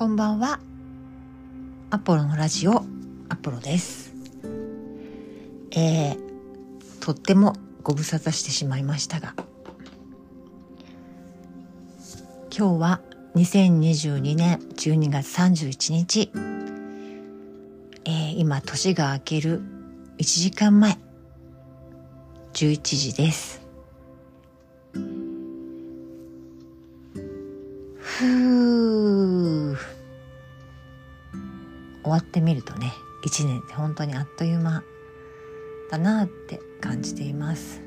[0.00, 0.58] こんばんは。
[1.90, 2.86] アポロのラジオ、
[3.28, 4.14] アポロです。
[5.72, 6.18] えー、
[7.02, 9.34] とってもご無沙汰してしまいましたが、
[12.56, 13.00] 今日は
[13.34, 16.32] 2022年12月31日、
[18.06, 19.60] えー、今年が明ける
[20.16, 20.96] 1時間前、
[22.54, 23.59] 11時です。
[33.70, 34.82] って本当にあっという間
[35.90, 37.80] だなって感じています。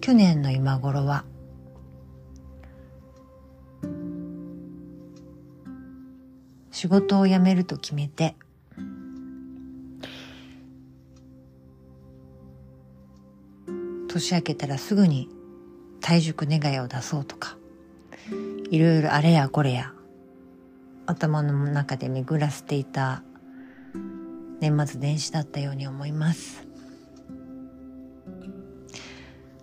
[0.00, 1.24] 去年の今頃は
[6.70, 8.36] 仕事を辞めると決めて
[14.06, 15.28] 年明けたらすぐに
[16.00, 17.56] 退職願を出そうとか
[18.70, 19.95] いろいろあれやこれや
[21.06, 23.22] 頭の中で巡らせていた
[24.60, 26.66] 年末年始だったように思います。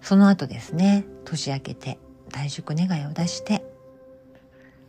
[0.03, 1.97] その後ですね年明けて
[2.29, 3.63] 退職願を出して、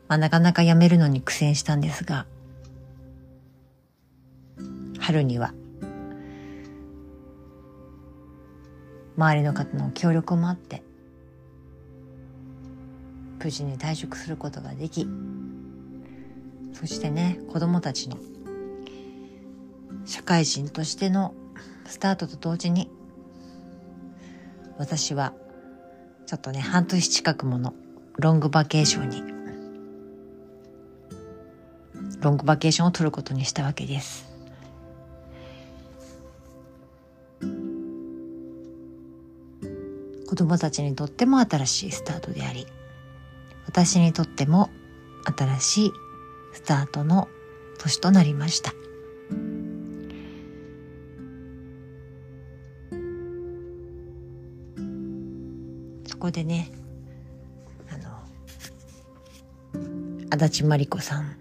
[0.09, 2.27] まあ、なかなか辞めるのに苦戦したんですが
[4.99, 5.55] 春には
[9.17, 10.83] 周りの方の協力もあって
[13.39, 15.07] 無事に退職することができ
[16.85, 18.19] そしてね子供たちの
[20.05, 21.35] 社会人としての
[21.87, 22.91] スタートと同時に
[24.77, 25.33] 私は
[26.27, 27.73] ちょっとね半年近くもの
[28.19, 29.23] ロングバケーションに
[32.21, 34.31] ロングバケーションを取ることにしたわけです。
[40.29, 42.67] 子供たちにとっても新しいスタートであり
[43.67, 44.69] 私にとっても
[45.25, 45.93] 新しい
[46.55, 47.29] スタートの
[47.79, 48.73] 年となりました。
[56.07, 56.71] そこでね
[57.91, 59.79] あの
[60.31, 61.37] 足立真理子さん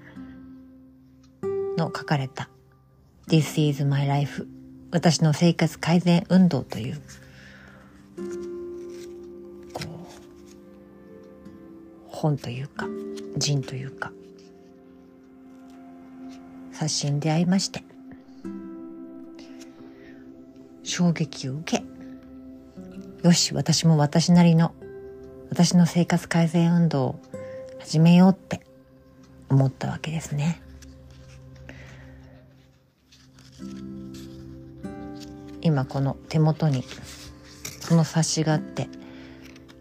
[1.78, 2.50] の書かれた
[3.30, 4.46] 「This is my life
[4.92, 7.02] 私の生活改善運動」という
[12.24, 12.88] 本というか
[13.38, 14.12] 人というか
[16.74, 17.84] 冊子に出会いまして
[20.84, 21.84] 衝撃を受け
[23.24, 24.74] よし私も私なりの
[25.50, 27.20] 私の生活改善運動を
[27.80, 28.62] 始めようって
[29.50, 30.62] 思ったわけですね。
[35.62, 36.84] 今この手元に
[37.88, 38.90] この冊子があって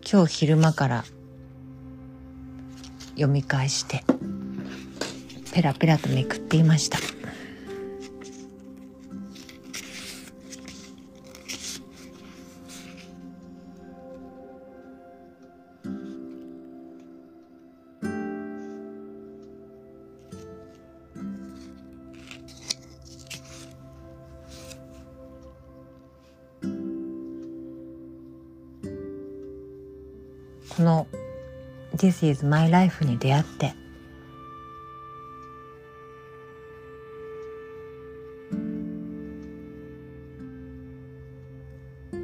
[0.09, 1.05] 今日昼間から
[3.15, 4.05] 読み返して
[5.53, 6.99] ペラペラとめくっていました。
[30.75, 31.07] この
[31.95, 33.82] This is my life に出会って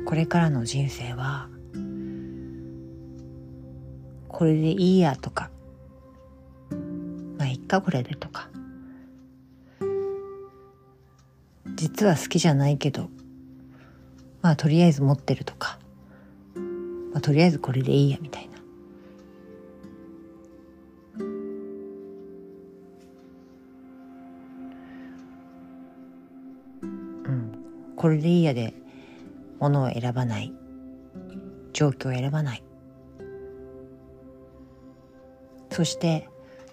[0.09, 1.51] これからの人生は
[4.27, 5.51] これでいいやとか
[7.37, 8.49] まあいっかこれでとか
[11.75, 13.11] 実は好きじゃないけど
[14.41, 15.79] まあとりあえず持ってるとか、
[17.13, 18.59] まあ、とりあえずこれでいいやみたいな。
[21.21, 21.23] う
[27.31, 27.59] ん。
[27.95, 28.88] これでいいやで
[29.61, 30.53] 物を選ばない。
[31.73, 32.63] 状況を選ばない。
[35.71, 36.29] そして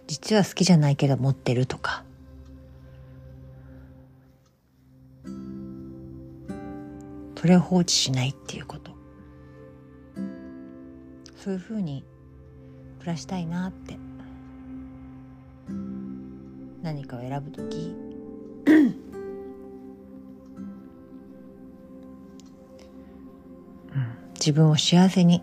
[0.07, 2.03] 実は好きじゃないけど持ってるとか。
[7.45, 8.91] それを放置しないっていうこと。
[11.37, 12.03] そういうふうに
[12.97, 13.99] 暮らしたいなって。
[16.81, 17.95] 何かを選ぶ時
[24.45, 25.41] 自分を幸せに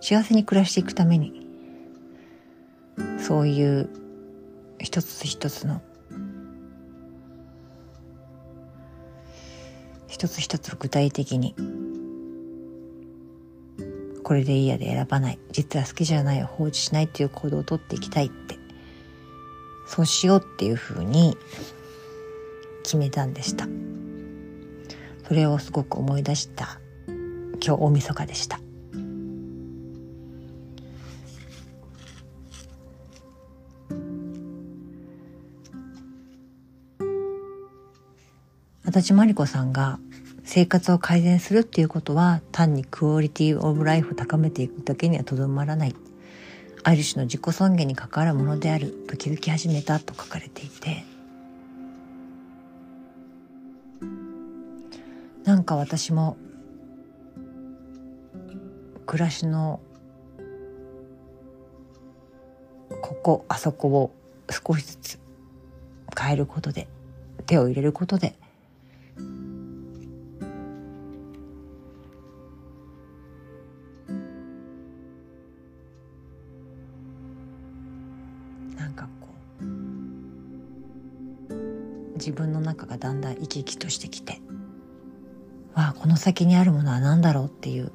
[0.00, 1.46] 幸せに暮らしていくために
[3.20, 3.88] そういう
[4.80, 5.80] 一つ一つの
[10.08, 11.54] 一つ一つ具体的に
[14.24, 18.58] これでいいやで選ばない実は好きじゃないを放置しないっていう行動をとっていきたいって
[19.86, 21.36] そうしようっていうふうに
[22.82, 23.68] 決めたんでした。
[25.26, 26.80] それをすごく思い出した
[27.66, 28.60] 今日大晦日でした。
[38.86, 39.98] 足立真理子さんが
[40.44, 45.94] 生活を改善するっていうことは単にクオリティオブライフを高めていくだけにはとどまらない。
[46.82, 51.04] ある種の自己尊厳に関わるものであると気づき始めたと書かれていて。
[55.44, 56.36] なんか私も
[59.14, 59.78] 暮らしの
[63.00, 64.12] ここあそこを
[64.50, 65.18] 少しずつ
[66.20, 66.88] 変えることで
[67.46, 68.34] 手を入れることで
[78.76, 79.28] 何かこ
[79.60, 79.64] う
[82.14, 84.40] 自分の中がだんだん生き生きとしてきて
[85.74, 87.92] わあこの先にあるものは何だろうっていう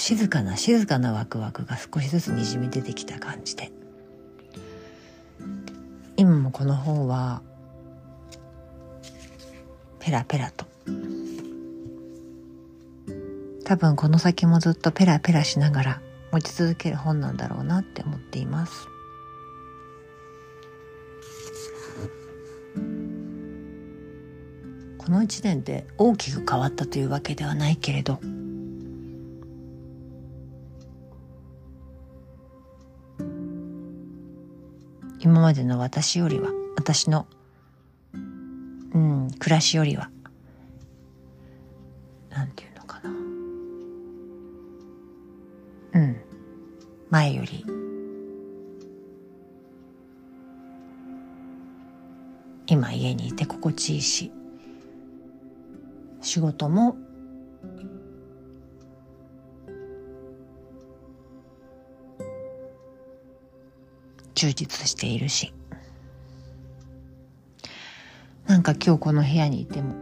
[0.00, 3.70] 静かな静かなワクワクが少しずつにじみ出てきた感じで
[6.16, 7.42] 今もこの本は
[9.98, 10.64] ペラペラと
[13.64, 16.00] 多分この先もずっとペラペラしながら
[16.32, 18.86] 持ち続ける本なんだろうなって思っています。
[24.98, 28.20] この1年で大きく変わったというわけではないけれど
[35.20, 37.26] 今までの私よりは私の
[38.14, 38.18] う
[38.98, 40.10] ん暮らしよりは
[42.30, 43.10] なんていうのかな。
[45.94, 46.16] うん。
[47.10, 47.64] 前より。
[52.66, 54.30] 今家にいて心地いいし
[56.20, 56.96] 仕事も
[64.40, 65.52] 充実しているし。
[68.46, 69.94] なんか今日この部屋にいても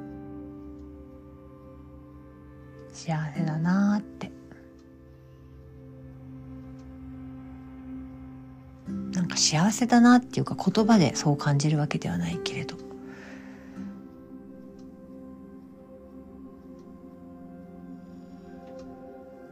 [2.92, 4.30] 幸せだなーって。
[9.12, 12.76] なんか幸せだなっていうか言葉でそう感じるわけではないけれど。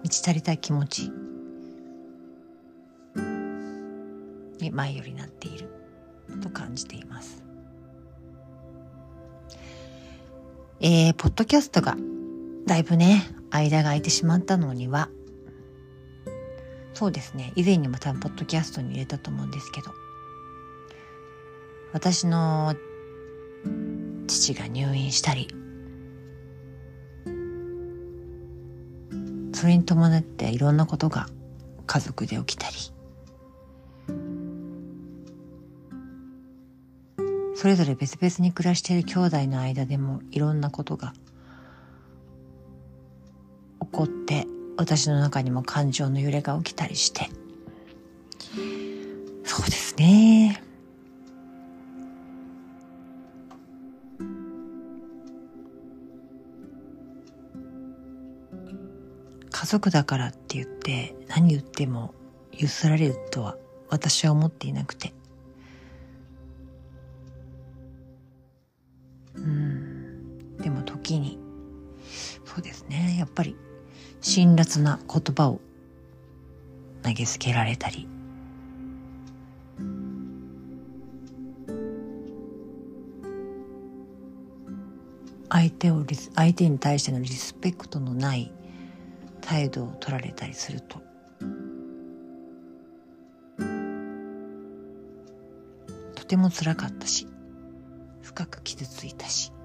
[0.04, 1.25] 満ち足りたい気持ち。
[4.76, 5.70] 前よりなっている
[6.43, 7.43] と感じています。
[10.81, 11.96] えー、ポッドキャストが
[12.67, 15.08] だいぶね、間が空いてしまったのには、
[16.93, 19.90] そうですね、以前にも多分ポッドキャストに入れたと思うんですけど、
[21.94, 22.75] 私の
[24.26, 25.49] 父が入院したり、
[29.55, 31.28] それに伴っていろんなことが
[31.87, 32.76] 家族で起きたり
[37.66, 41.14] それぞれ別々に暮らしている兄弟の間でもいろんなことが
[43.80, 44.46] 起こって
[44.76, 47.28] 私の中にも感情の揺れが起きたりして。
[49.42, 50.62] そうですね。
[59.50, 62.14] 家族だからって言って何言っても
[62.56, 63.56] 許されるとは
[63.88, 65.15] 私は思っていなくて。
[74.37, 75.62] 辛辣な言葉を
[77.02, 78.07] 投げつけられたり。
[85.49, 88.52] 相手を相手に対してのリスペクトのない
[89.40, 91.00] 態度を取られたりすると。
[96.14, 97.26] とてもつらかったし
[98.21, 99.55] 深く傷ついたし。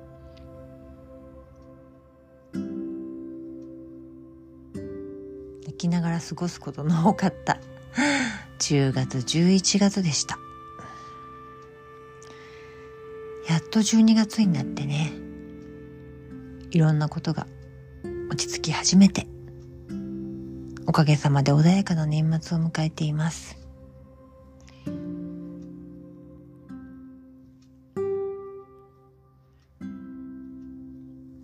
[5.81, 7.59] きながら過ごすことの多かった
[8.59, 10.37] 10月11月でした
[13.49, 15.11] やっと12月になってね
[16.69, 17.47] いろんなことが
[18.29, 19.25] 落ち着き始めて
[20.85, 23.57] おかげさまで穏やかな年末を迎えています。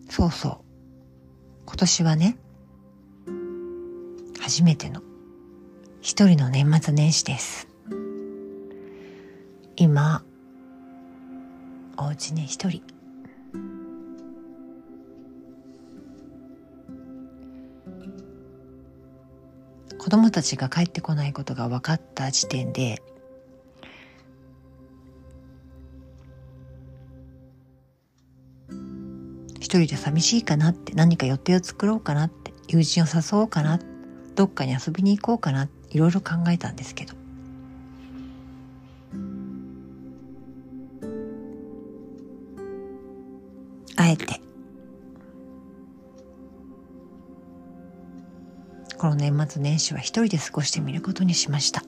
[0.09, 0.57] そうそう。
[1.65, 2.37] 今年はね
[4.47, 5.01] 初めての
[5.99, 7.67] 一人の年末年始です。
[9.75, 10.23] 今
[11.97, 12.81] お家に一人。
[19.97, 23.03] 子供たちが帰ってこないことが分かった時点で
[29.59, 33.86] 一人で寂しいかなって何か予定を作ろうかなって友人を誘おうかなって
[34.37, 37.15] どっかに遊びに行こうかないろいろ考えたんですけど。
[43.95, 44.39] あえて。
[48.99, 51.81] この年末年始は一人で過ごしてみることにしました。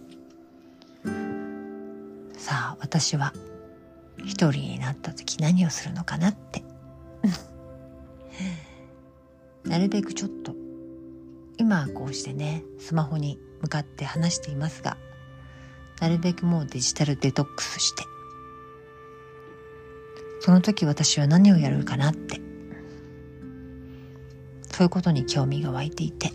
[2.35, 3.31] さあ私は
[4.25, 6.63] 一人になった時何をするのかなって。
[9.69, 10.55] なるべくちょっと
[11.69, 14.97] 今こうしてねスマホに向かって話していますが
[16.01, 18.03] なるべくもうデジタルデトックスして。
[20.41, 22.41] その時私は何をやるかなって。
[24.71, 26.31] そういうことに興味が湧いていて。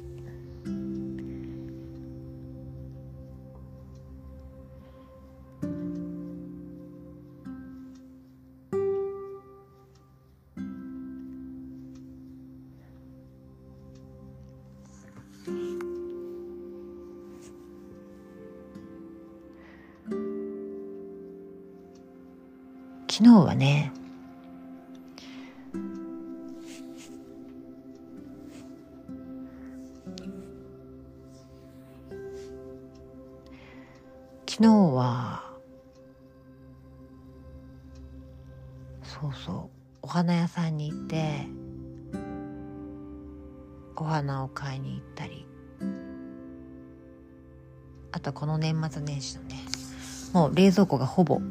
[50.64, 51.42] 冷蔵庫がほぼ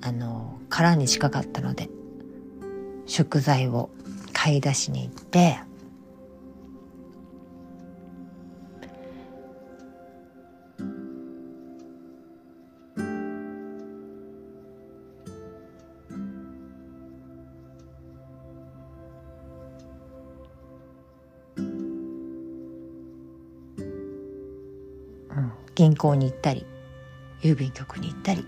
[0.00, 1.90] あの殻に近かったので
[3.04, 3.90] 食材を
[4.32, 5.58] 買い出しに行って
[25.74, 26.66] 銀行に行ったり
[27.42, 28.44] 郵便局に行ったり。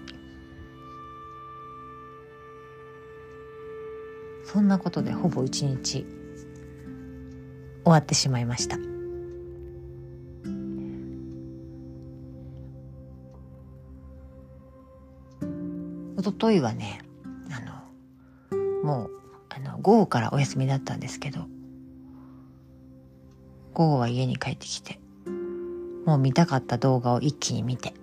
[4.44, 6.04] そんなことでほぼ一日
[7.84, 8.76] 終わってしまいました。
[16.18, 17.00] 一昨日はね
[17.50, 19.10] あのもう
[19.48, 21.46] あの午後からお休みだったんですけど
[23.72, 25.00] 午後は家に帰ってきて
[26.04, 27.94] もう見たかった動画を一気に見て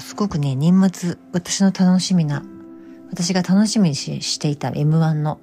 [0.00, 2.42] すごくね年末私の楽しみな
[3.10, 5.40] 私が楽しみにしていた M1 の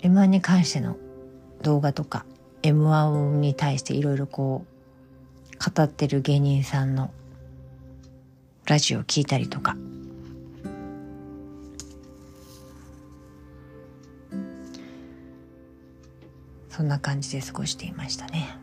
[0.00, 0.96] M1 に関しての
[1.62, 2.24] 動画とか
[2.62, 7.12] M1 に対していろいろこう語ってる芸人さんの
[8.66, 9.76] ラジオを聞いたりとか
[16.68, 18.61] そんな感じで過ごしていましたね。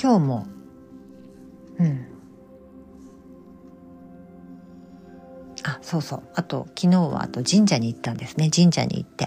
[0.00, 0.46] 今日も。
[1.78, 2.06] うん。
[5.64, 6.22] あそうそう。
[6.34, 8.50] あと昨日はあと神社に行ったんですね。
[8.54, 9.26] 神社に行って、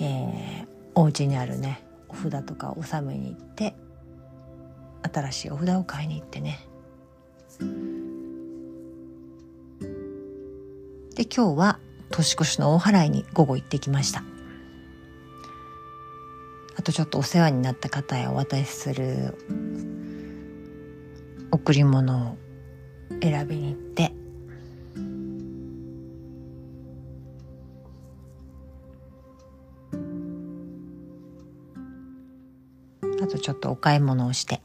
[0.00, 1.84] えー、お家にあるね。
[2.08, 3.74] お札とかを納めに行って
[5.02, 6.58] 新しいお札を買いに行ってね。
[11.14, 11.78] で今日は
[12.10, 14.22] 年越しの大払いに午後行ってきました。
[16.88, 19.36] とちょっとお世話になった方へお渡しする
[21.50, 22.38] 贈り物を
[23.20, 24.12] 選びに行って。
[33.22, 34.62] あとちょっとお買い物をして。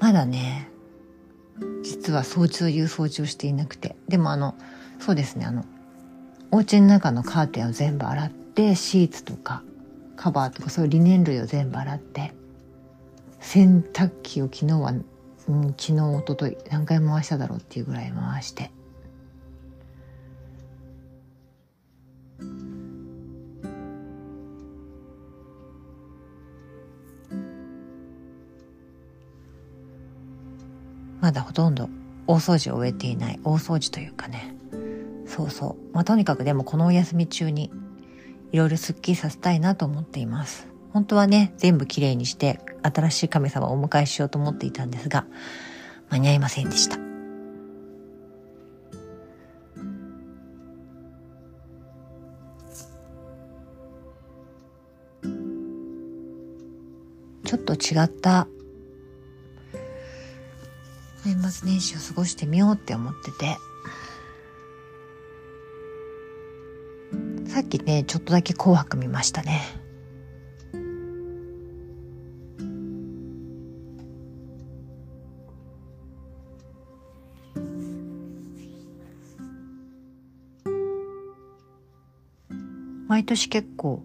[0.00, 0.70] まだね
[1.82, 3.97] 実は掃除という掃除をしていなくて。
[4.08, 4.54] でもあの
[4.98, 5.64] そうですねあの
[6.50, 9.62] お家の中のカーテンを全部洗ってシーツとか
[10.16, 12.32] カバーとかそういうリネン類を全部洗って
[13.40, 14.92] 洗濯機を昨日は、
[15.48, 18.70] うん、昨日おととい何回回しただろうっていうぐらい回して。
[31.20, 31.90] まだほとんど
[32.28, 34.54] 大掃除を終えていない大掃除というかね。
[35.26, 35.94] そうそう。
[35.94, 37.72] まあとにかくでもこのお休み中に
[38.52, 40.68] いろいろスッキリさせたいなと思っています。
[40.92, 45.26] 本当はね全部きれいにして新しい神様をお迎えしようと思っていたんですが
[46.10, 46.98] 間に合いませんでした。
[57.44, 58.46] ちょっと違った
[61.78, 63.56] 年始を過ごしてみようって思ってて。
[67.48, 69.62] さっきねちょっとだけ紅白見ましたね。
[83.06, 84.02] 毎年結構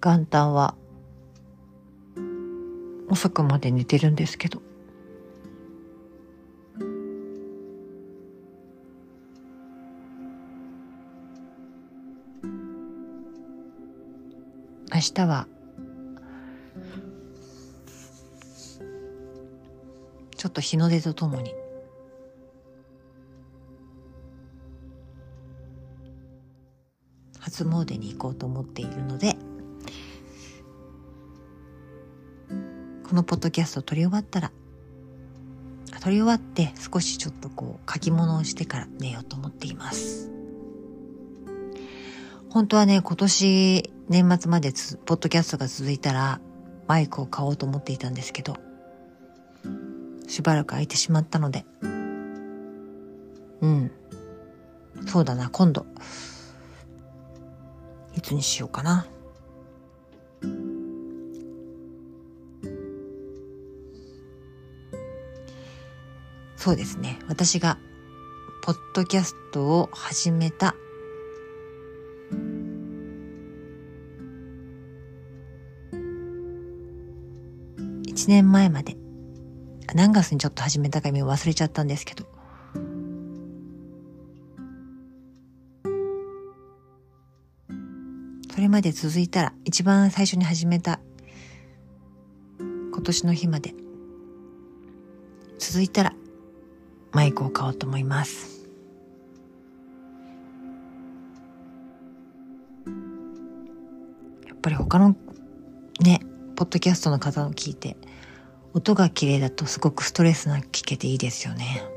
[0.00, 0.74] 元旦は
[3.08, 4.63] 遅くまで寝てるんですけど。
[15.12, 15.46] 日は。
[20.36, 21.54] ちょっと日の出とともに。
[27.40, 29.36] 初詣に行こうと思っているので
[33.06, 34.50] このポッドキャスト撮り終わったら
[36.00, 40.30] 撮り終わって少しちょっとこう書き物をしてから寝ようと思っています。
[42.50, 46.40] 本当はね今年年末までつポッドキャストが続いたら
[46.86, 48.56] マイクを買おうと思っていたんですけど
[50.26, 51.64] しばらく空いてしまったので。
[53.60, 53.90] うん。
[55.06, 55.86] そうだな今度。
[58.16, 59.06] いつにしようかな。
[66.56, 67.18] そうですね。
[67.28, 67.78] 私が
[68.62, 70.74] ポッドキャストを始めた
[78.24, 78.96] 1年前まで。
[79.94, 82.24] 何月にちょっと始めたか今忘れちゃったんですけど。
[88.50, 91.00] それまで続いたら一番最初に始めた
[92.58, 93.74] 今年の日まで。
[95.58, 96.14] 続いたら
[97.12, 98.66] マイクを買おうと思います。
[104.46, 105.14] やっぱり他の
[106.00, 106.20] ね
[106.56, 107.98] ポッドキャストの方の聞いて
[108.74, 111.93] 音が綺麗だとすごくストレスなく聞けていいですよね。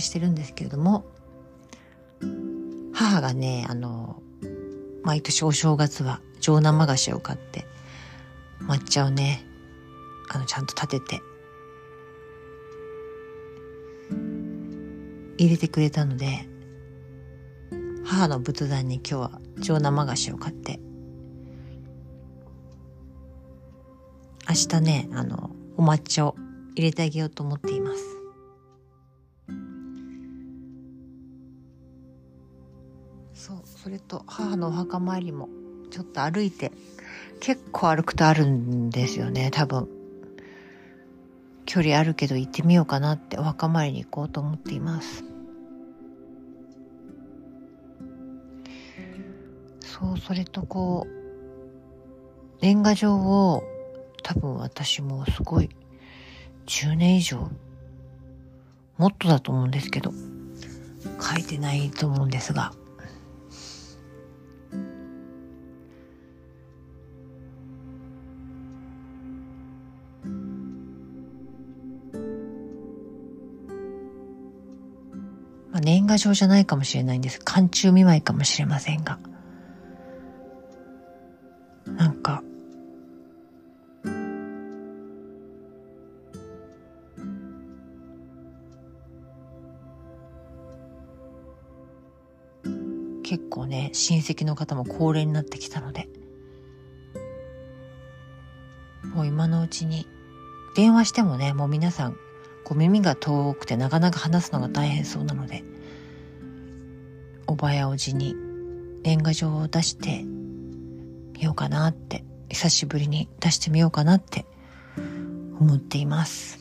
[0.00, 1.04] してるんですけれども
[2.92, 4.22] 母がねあの
[5.02, 7.66] 毎年お正月は上生菓子を買って
[8.60, 9.44] 抹茶をね
[10.28, 11.22] あのちゃんと立てて
[15.38, 16.46] 入れてくれたので
[18.04, 20.80] 母の仏壇に今日は上生菓子を買って
[24.48, 26.36] 明日ねあのお抹茶を
[26.74, 28.09] 入れてあげようと思っています。
[34.10, 35.48] と母のお墓参りも
[35.92, 36.72] ちょっと歩いて
[37.38, 39.88] 結構歩くとあるんですよね多分。
[41.64, 45.22] 距離あるけど行ってみようかなってお墓参りに行こうと思っています。
[49.80, 51.10] そうそれとこう
[52.60, 53.62] 年賀状を
[54.24, 55.68] 多分私もすごい
[56.66, 57.48] 10年以上
[58.98, 60.12] もっとだと思うんですけど
[61.20, 62.72] 書いてないと思うんですが
[76.10, 77.38] まあ、年賀状じゃないかもしれないんです。
[77.44, 79.18] 寒中見舞いかもしれませんが。
[81.86, 82.42] なんか、
[93.22, 96.08] 結構ね親戚の方も高齢になってきたので
[99.14, 100.08] もう今のうちに
[100.74, 102.16] 電話してもねもう皆さん
[102.64, 105.62] こう耳が遠くてなかなか話すのが大変そうなので
[107.60, 108.34] ばやおじに
[109.02, 114.46] 年賀状を出してみようかなって久しぶりに出してみようかなって
[115.60, 116.58] 思っています。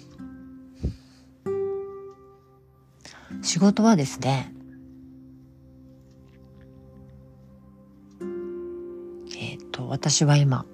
[3.41, 4.53] 仕事はですね
[9.38, 10.65] えっ、ー、と私は今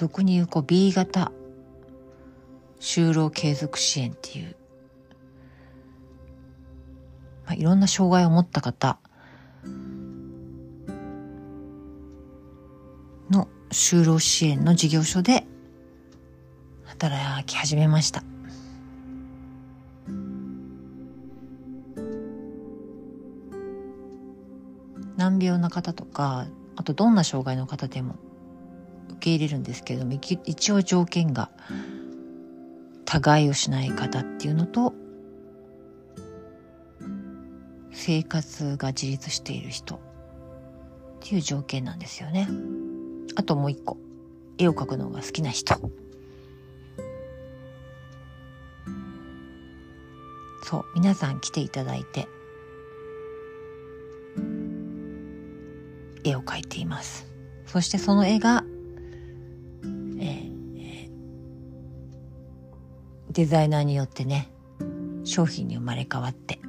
[0.00, 1.30] 俗に言うこう B 型
[2.80, 4.56] 就労継続支援っていう、
[7.44, 8.98] まあ、いろんな障害を持った方
[13.30, 15.46] の就労支援の事業所で
[16.86, 18.24] 働き始めました。
[25.18, 28.16] 難病な方とかあとどんな障害の方でも
[29.20, 31.50] け入れるんですけれども一応条件が
[33.04, 34.94] 互いをしない方っていうのと
[37.92, 39.98] 生活が自立している人っ
[41.20, 42.48] ていう条件なんですよね。
[43.36, 43.98] あともう一個
[44.58, 45.76] 絵を描くのが好きな人。
[50.70, 52.28] そう皆さん来ていただいて
[56.22, 57.26] 絵を描いています
[57.66, 58.64] そしてその絵が、
[63.40, 64.50] デザイナーによってね
[65.24, 66.60] 商品に生まれ変わって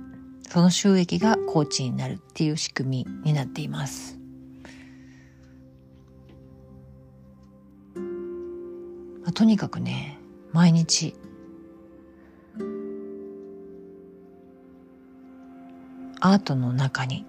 [0.48, 4.18] その収益がコーチになるっていう仕組みになっています。
[9.22, 10.18] まあ、とにかくね
[10.54, 11.14] 毎日
[16.22, 17.26] アートの中に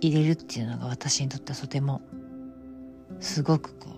[0.00, 2.02] 入れるっていうのが私にとってはとても
[3.18, 3.95] すごくこう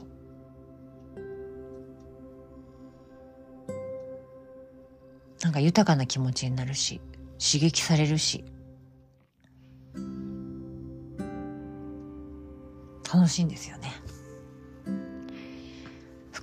[5.49, 7.01] なんか豊かな気持ちになるし
[7.39, 8.45] 刺激されるし。
[13.11, 13.91] 楽しいんですよね。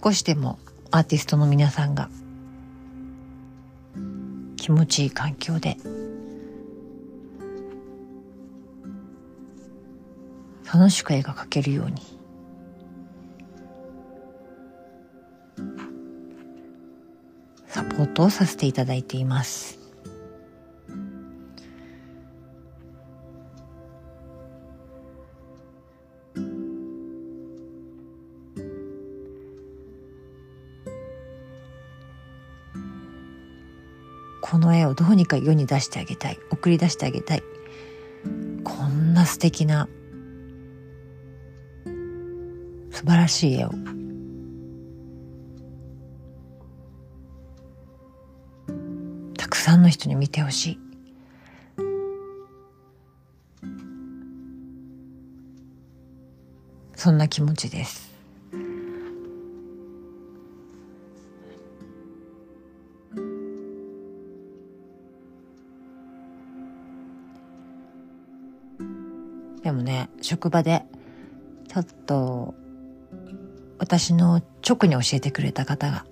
[0.03, 0.57] 少しでも
[0.89, 2.09] アーティストの皆さんが
[4.57, 5.77] 気持ちいい環境で
[10.65, 12.14] 楽しく絵が描けるように。
[17.95, 19.79] ポートをさせていただいています。
[34.41, 36.37] この絵をどうにか世に出してあげたい。
[36.51, 37.43] 送り出してあげたい。
[38.63, 39.87] こんな素敵な
[42.91, 43.71] 素晴らしい絵を
[49.85, 50.79] の人に見てほしい。
[56.95, 58.11] そんな気持ちです。
[69.63, 70.83] でもね職場で
[71.67, 72.55] ちょっと
[73.77, 76.05] 私の直に教えてくれた方が、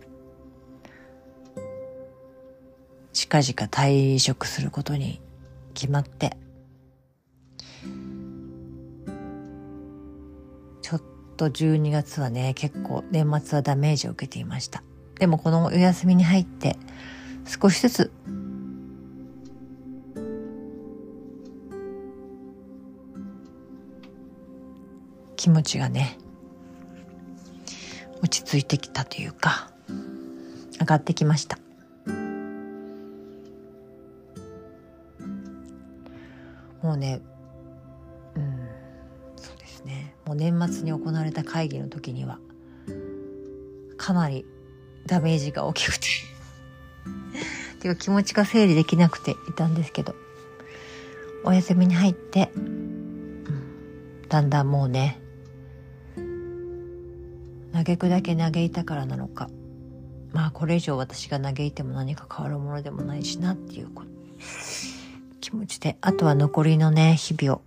[3.34, 5.20] 近々退職することに
[5.74, 6.38] 決まって、
[10.84, 11.02] ちょっ
[11.36, 14.84] と12月はね、結構年末はダメージを受けていました。
[15.18, 16.78] でもこのお休みに入って、
[17.48, 18.12] 少しずつ
[25.36, 26.20] 気持ちがね
[28.22, 29.72] 落ち着いてきたというか
[30.80, 31.58] 上がってきました
[41.94, 42.40] 時には
[43.98, 44.46] かなり
[45.06, 46.08] ダメージが大きくて
[47.80, 50.16] ていうか気持ちが整理できなくていたんですけど
[51.44, 53.44] お休みに入って、うん、
[54.30, 55.20] だんだんもうね
[57.74, 59.50] 嘆くだけ嘆いたからなのか
[60.32, 63.90] まあこれ以上私が嘆いても何か変わるものでもないしなっていう
[65.42, 67.62] 気持ちであとは残りのね日々を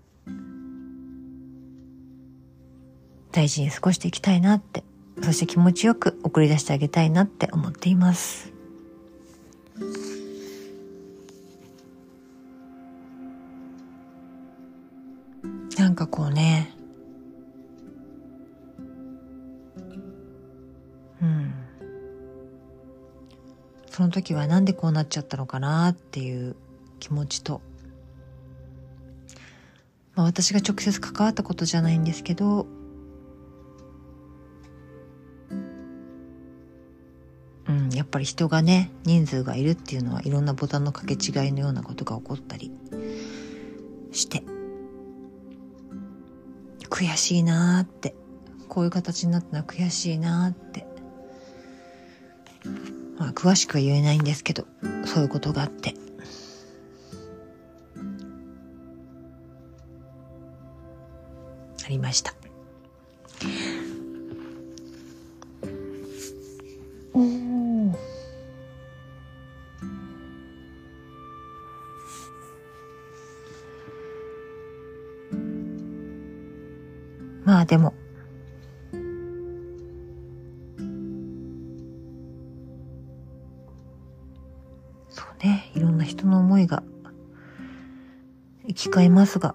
[3.37, 4.83] 大事に過ごしていきたいなって
[5.23, 8.51] そして気持ちよく送り出してあげたいなって思っています。
[15.77, 16.75] なんかこうね、
[21.21, 21.53] うん。
[23.91, 26.57] その時はなんでこうなっちゃったのかなっていう
[27.01, 27.61] 気持ちと、
[30.15, 32.67] まあ私が直接関わったことじゃないんですけど、
[38.17, 42.73] ぱり人がね、人数がいるっていうのはいろんなボタンの掛け違いのようなことが起こったり
[44.11, 44.43] して、
[46.89, 48.15] 悔しいなーって
[48.69, 50.87] こういう形になったのは悔しいなーって。
[53.19, 54.67] まあ詳しくは言えないんですけど
[55.05, 55.95] そういうことがあって。
[61.85, 62.46] ありました。
[77.47, 77.95] まあでも、
[85.09, 86.83] そうね、いろんな人の思いが
[88.67, 89.55] 生き交いますが、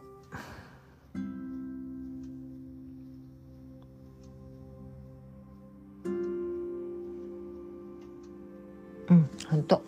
[9.10, 9.84] うん、ほんと。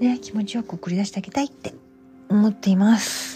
[0.00, 1.74] ね、気持ちよく送り出してあげたいって
[2.30, 3.31] 思っています。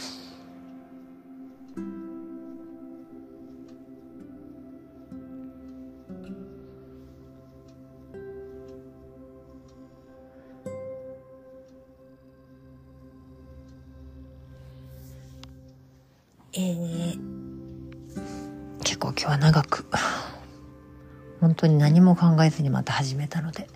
[22.47, 23.69] えずにまた始めたので。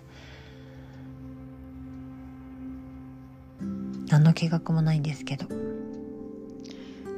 [4.07, 5.45] 何の計画もないんですけど。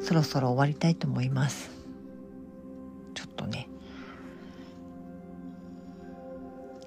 [0.02, 1.72] そろそろ終わりたいと思います。
[3.14, 3.68] ちょっとね。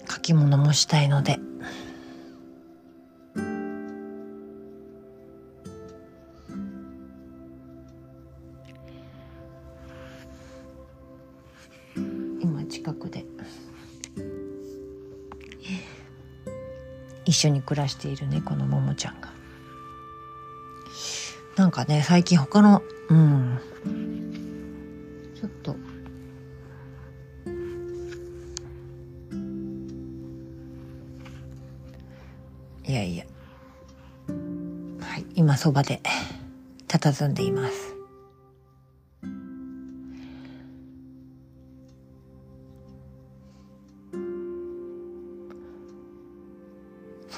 [0.08, 1.38] 書き物もしたいので。
[17.26, 19.30] 一緒に暮らしている猫のももちゃんが。
[21.56, 23.58] なんかね最近他のうん。
[25.34, 25.76] ちょっと。
[32.84, 33.24] いやいや。
[35.00, 36.00] はい今そばで
[36.86, 37.95] 佇んでいます。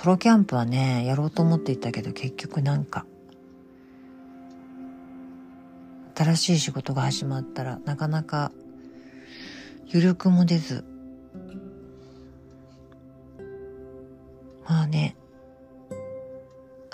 [0.09, 3.05] ロキャンプはね、やろうと思っていたけど結局なんか、
[6.17, 8.51] 新しい仕事が始まったらなかなか
[9.89, 10.83] 余力も出ず、
[14.67, 15.15] まあね、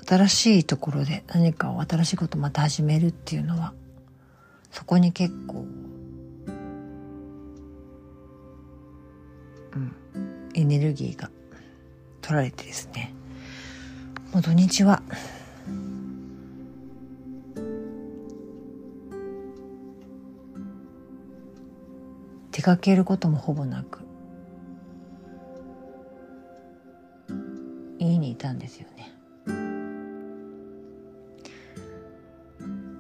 [0.05, 3.75] 新しいところで何かを新しいことまた始めるっていうのは、
[4.73, 5.65] そこに結構、
[9.73, 11.31] うん、エネルギーが
[12.25, 13.15] 取られてですね。
[14.33, 15.03] もう土日は。
[22.51, 23.99] 出かけることもほぼなく。
[27.99, 29.13] 家にいたんですよね。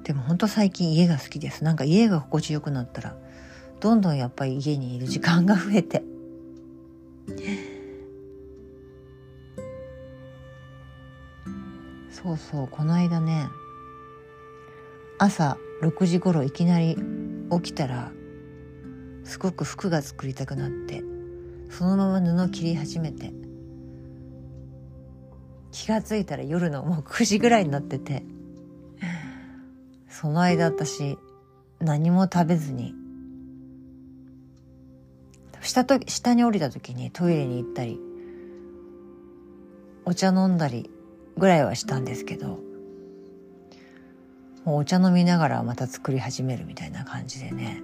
[0.03, 1.65] でも本当最近家が好きです。
[1.65, 3.17] なんか家が心地よくなったら
[3.81, 6.03] どんどんやっぱり家にいる時間が増えて。
[12.37, 13.49] そうこの間ね
[15.19, 16.97] 朝6時頃いきなり
[17.51, 18.13] 起きたら
[19.25, 21.03] すごく服が作りたくなって
[21.71, 23.33] そのまま布切り始めて
[25.73, 28.25] 気が付いたら夜のもう9時ぐらいになってて
[30.09, 31.19] その間私
[31.81, 32.95] 何も食べずに
[35.61, 37.99] 下と下に降りた時にトイレに行ったり
[40.05, 40.91] お茶飲んだり
[41.37, 42.61] ぐらいはしたんですけど
[44.65, 47.83] もうお茶飲みながらまた作り始めるみたいな感じでね。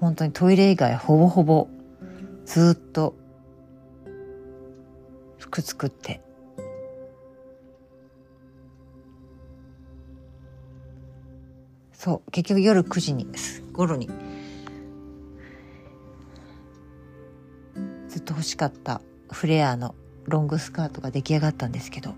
[0.00, 1.68] 本当にトイレ以外ほぼほぼ
[2.44, 3.14] ずっと
[5.38, 6.20] 服作って。
[11.92, 13.28] そう結局夜9時に
[13.72, 14.10] 頃に。
[18.08, 19.94] ずっと欲しかったフレアの
[20.26, 22.14] ロングスカートが出来上がったんですけど。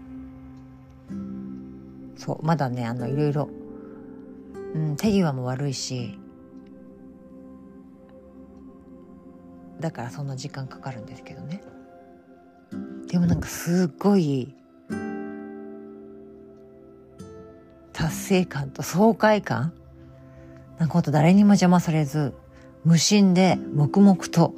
[2.16, 3.48] そうまだねあのいろいろ、
[4.74, 6.18] うん、手際も悪いし。
[9.80, 11.62] だからそんな時間かかるんですけどね。
[13.08, 14.54] でもなんかすっごい
[17.92, 19.72] 達成感と爽快感。
[20.78, 22.34] なんかほんと誰にも邪魔されず
[22.84, 24.54] 無心で黙々と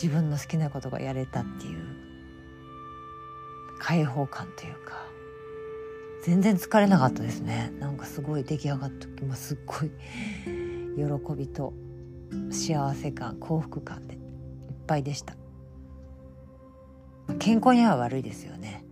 [0.00, 1.84] 自分の好きなことがやれたっていう
[3.78, 5.04] 開放感というか
[6.24, 7.72] 全然疲れなかったですね。
[7.80, 9.90] なんかすごい出来上がった時もすっごい
[10.96, 11.74] 喜びと
[12.50, 14.20] 幸せ感幸福感でいっ
[14.86, 15.34] ぱいでした。
[17.38, 18.84] 健康には悪いですよね。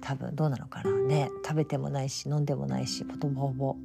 [0.00, 0.92] 多分どうなのかな。
[0.92, 3.76] ね食べてもないし飲んでもないしほとぼぼ。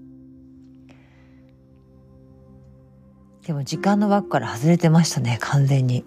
[3.45, 6.06] でも時間の枠から外れてましたね完全に。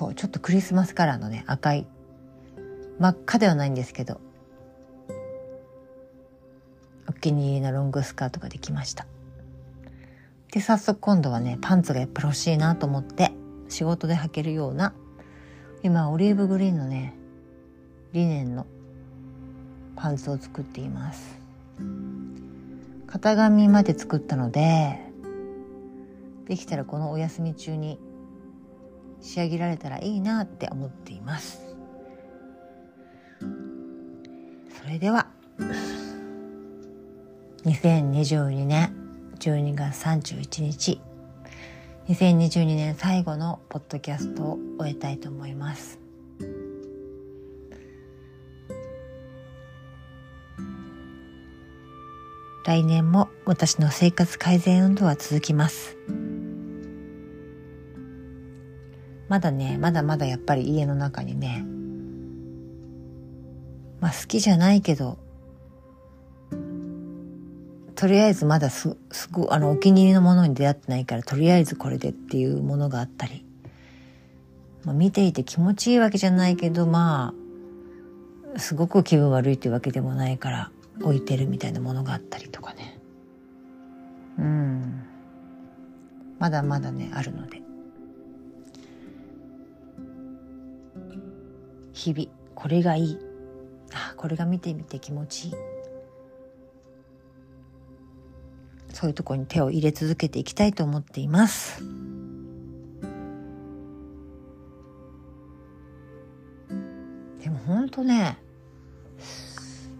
[0.00, 1.86] そうちょっとクリスマスカラーのね赤い。
[2.98, 4.18] 真っ赤ではないんですけど。
[7.06, 9.06] お気に入りのロングスカートができました。
[10.52, 13.32] で早速今度はねパンツがやっぱり欲しいなと思って
[13.68, 14.94] 仕事で履けるような
[15.82, 17.14] 今オリーブグリーンのね
[18.14, 18.64] リネンの
[19.96, 21.38] パンツを作っています。
[23.06, 24.98] 型紙まで作ったので
[26.46, 27.98] できたらこのお休み中に
[29.20, 31.60] 仕上げられたらいいなって思っています。
[34.82, 35.28] それでは
[37.64, 38.94] 2022年
[39.38, 41.00] 12月31日
[42.08, 46.00] 2022年最後のポッドキャストを終えたいと思います。
[52.66, 55.96] 来年も私の生活改善運動は続きます。
[59.30, 61.64] まだねまだまだやっぱり家の中にね
[64.00, 65.18] まあ好きじゃないけど
[67.94, 73.44] とりあえずまだす、すご、あの、お気に入りのものに出会ってないから、とりあえずこれでっていうものがあったり。
[74.86, 77.34] まあ、見ていて気持ちいいわけじゃないけど、ま
[78.56, 80.70] あ、すごく気分悪いっていうわけでもないから、
[81.02, 82.98] 置いてるみたいなものがあったりとかね。
[84.38, 85.02] うん。
[86.38, 87.60] まだまだね、あるので。
[92.00, 93.18] 日々、これがいい。
[93.92, 95.54] あ、これが見てみて気持ちいい。
[98.94, 101.84] そういうところに手を入れ続けていきたいと思っています。
[107.42, 108.38] でも本当ね、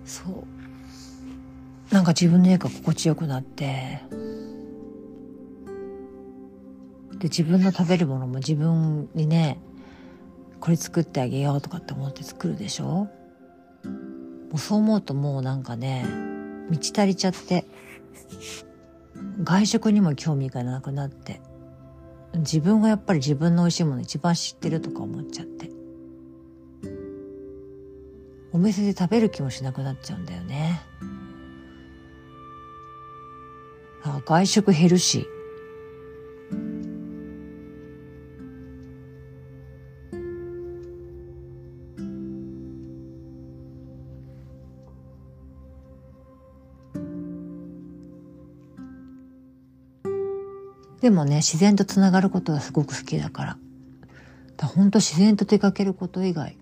[0.06, 1.94] そう。
[1.94, 4.00] なんか自分の絵が心地よくなって、
[7.18, 9.60] で、自分の食べるものも自分にね、
[10.61, 13.09] これ作ってあげようとかって思って作るでしょ？
[13.85, 16.05] もうそう思うともうなんかね、
[16.68, 17.64] 満ち足りちゃって、
[19.42, 21.40] 外食にも興味がなくなって
[22.35, 25.70] 自分がやっぱり自分の美味しいもの一番知ってるとか思っちゃって
[28.53, 30.81] お店で食べる気もしなくなっちゃうんだよね。
[34.03, 35.27] あ外食減るし
[51.01, 53.59] でもね、自然とつながることがすごく好きだから。
[54.57, 56.57] だほんと自然と出かけること以外、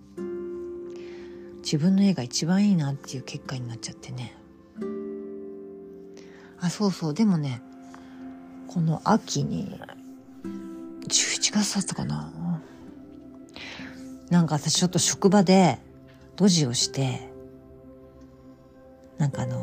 [1.63, 4.35] 自分の絵が一番いいなっていう結果になっちゃってね。
[6.61, 7.15] あ、そうそう。
[7.15, 7.61] でもね、
[8.69, 9.81] この秋に、
[11.09, 12.33] 11月だったかな。
[14.31, 15.79] なんか私ちょっと職場で
[16.37, 17.29] ドジをして、
[19.17, 19.58] なんかあの、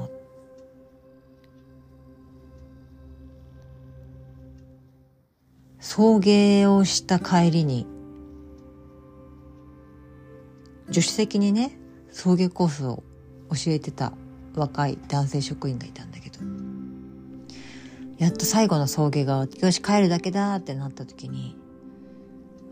[5.95, 7.87] 送迎をした帰りに、
[10.87, 11.79] 助手席にね、
[12.11, 13.05] 送迎コースを
[13.49, 14.11] 教えてた
[14.57, 16.39] 若い男性職員がいたんだけど、
[18.17, 21.57] やっと最後の送迎が、よし帰るだけだってなった時に、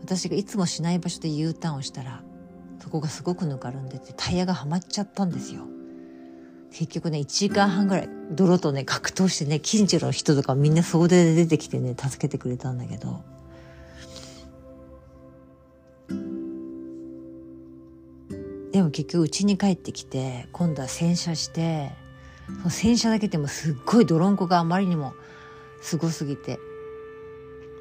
[0.02, 2.22] 私がいつもしない場所で U ターンをしたら、
[2.78, 5.62] そこがすごくぬかるんでてタイヤがはまっちゃったんですよ。
[6.76, 13.22] 結局ね、1時間半ぐらい泥とね、格闘してね、近所の人とかみんな総出で出てきてね、助けてくれたんだけど、
[18.72, 21.92] でも結局家に帰ってきて今度は洗車して
[22.58, 25.14] その洗車だけでもすっごい泥んこがあまりにも
[25.80, 26.58] すごすぎて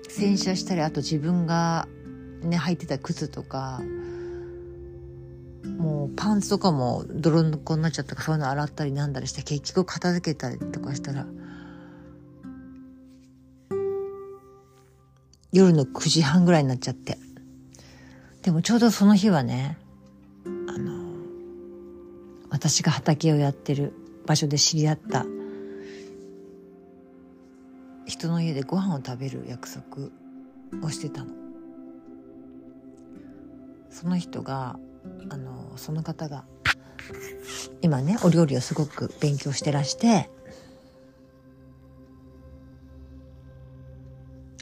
[0.07, 1.87] 洗車したりあと自分が
[2.43, 3.81] ね履いてた靴とか
[5.63, 11.25] もうパンツとかも泥んこになっちゃったからそういうの洗ったりなんだりして結局片付けたりとかしたら
[15.51, 17.17] 夜の9時半ぐらいになっちゃって
[18.41, 19.77] でもちょうどその日はね
[20.45, 21.03] あの
[22.49, 23.93] 私が畑をやってる
[24.25, 25.25] 場所で知り合った
[28.05, 30.09] 人の家でご飯を食べる約束
[30.85, 31.31] をしてたの。
[33.89, 34.77] その人が
[35.29, 36.45] あのその方が
[37.81, 40.29] 今ねお料理をすごく勉強してらして「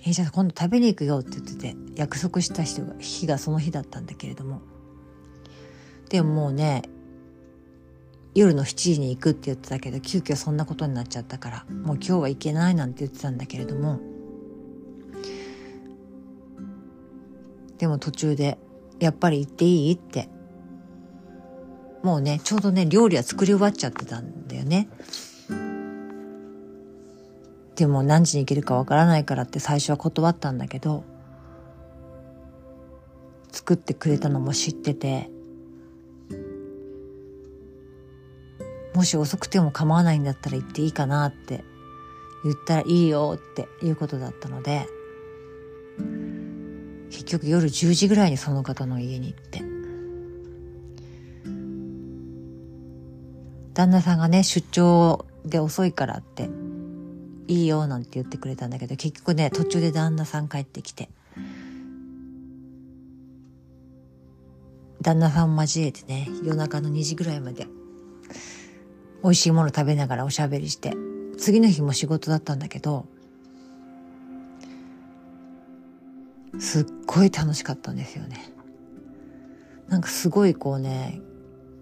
[0.06, 4.62] えじゃあ今度食べに行くよ」って言ってて約束した人が日がその日だったんだけれども。
[6.10, 6.82] でももうね
[8.36, 14.00] 夜の7時に行くって言ってたけど急遽そんなことになっちゃったからもう今日は行けないなんて言ってたんだけれども。
[17.78, 18.60] でも途中で
[19.02, 19.94] やっぱり行っていい？
[19.96, 20.30] って。
[22.04, 24.88] もうねちょうどね料理は作り終わっちゃってたんだよね。
[27.76, 31.04] でも何時に行けるかわからないからって最初は断ったんだけど
[33.52, 35.32] 作ってくれたのも知ってて
[38.94, 41.64] もし遅くても構わないんだったら行っていいかなって
[42.44, 44.86] 言ったらいいよっていうことだったので
[47.12, 49.62] 結局夜10時ぐらいにその方の家に行って。
[53.74, 56.50] 旦那さんがね出張で遅いからって
[57.48, 61.10] いいよなんて言ってくれたんだけど結局ね途中で旦那さん帰ってきて。
[65.02, 67.66] 旦那さん交えてね夜中の2時ぐらいまで
[69.24, 70.94] 美味しいもの食べながらおしゃべりして
[71.40, 73.08] 次の日も仕事だったんだけど
[76.60, 78.52] すっごい楽しかったんですよね。
[79.88, 81.22] なんかすごいこうね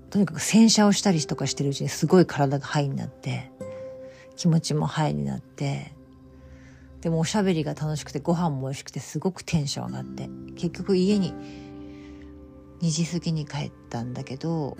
[0.09, 3.51] とにかく洗車をしたりとかしてるうちにすごい体がハイになって
[4.35, 5.93] 気持ちもハイになって
[7.01, 11.33] でもおしゃべりが楽しくてご飯も美味しくてすごくテンション上がって結局家に
[12.81, 14.75] 2時過ぎに帰ったんだけど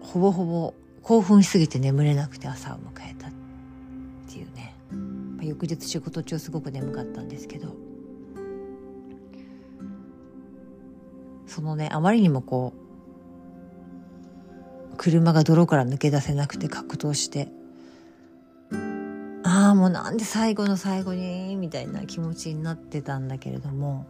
[0.00, 3.32] ほぼほぼ興奮しすぎて眠れなくて朝を迎えたっ
[4.28, 4.76] ていうね。
[5.42, 7.89] 翌日仕事中すごく眠かったんですけど。
[11.50, 12.72] そのねあまりにもこ
[14.92, 17.48] う車が泥から抜け出せなくて格闘して
[19.42, 24.06] ああもうなんで最後の最後にみたいな気持ちになってたんだけれども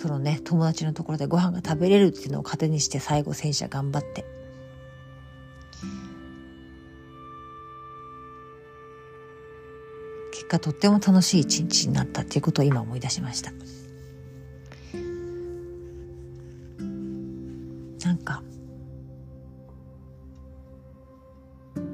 [0.00, 4.24] そのね友達のところでご飯が食べれるっていうのを糧にして最後戦車頑張って
[10.58, 13.52] とっても楽しい一日になったっていうことを今思い出しました。
[18.04, 18.42] なんか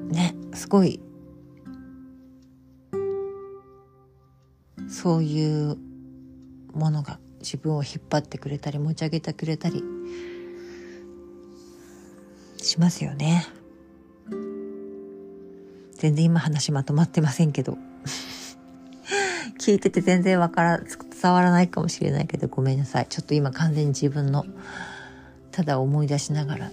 [0.09, 0.99] ねすごい
[4.87, 5.77] そういう
[6.73, 9.83] ものが自分を引っ張ってくれたり持ち上げてくれたり
[12.57, 13.47] しますよね。
[15.93, 17.77] 全然今話まとまってませんけど。
[19.69, 23.05] 聞いてて全然わから伝わらないかもしれないけどごめんなさい。
[23.07, 24.43] ちょっと今完全に自分の
[25.51, 26.71] ただ思い出しながら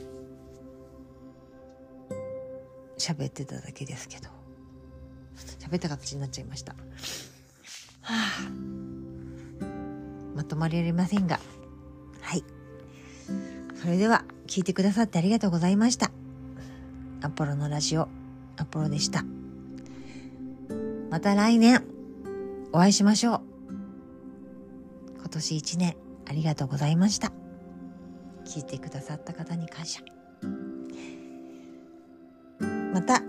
[2.97, 4.31] 喋ってただけですけど。
[5.59, 6.75] 喋った形になっちゃいました。
[8.01, 8.51] は あ
[10.35, 11.39] まとまりありませんが。
[12.23, 12.45] はい。
[13.75, 16.11] それでは聞いてくださってありがとうございました。
[17.21, 18.09] アポロのラジオ
[18.57, 19.23] アポロでした。
[21.11, 21.96] また来年。
[22.73, 23.41] お会いしましょう。
[25.19, 25.97] 今年一年
[26.29, 27.33] ありがとうございました。
[28.45, 30.01] 聞いてくださった方に感謝。
[32.93, 33.23] また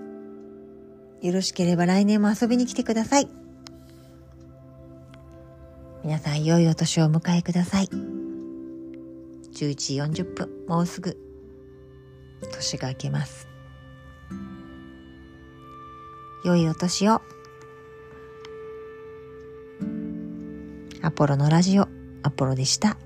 [1.22, 3.30] よろしければ来年も遊びに来てください。
[6.04, 7.88] 皆さん良いお年をお迎えください。
[7.88, 11.18] 11時40分もうすぐ。
[12.54, 13.48] 年が明けます。
[16.46, 17.22] 良いお年を。
[21.08, 21.88] アポロのラジオ
[22.22, 22.98] アポロでした。